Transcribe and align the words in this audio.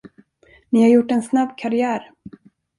Ni 0.71 0.81
har 0.81 0.89
gjort 0.89 1.11
en 1.11 1.21
snabb 1.23 1.57
karriär. 1.57 2.11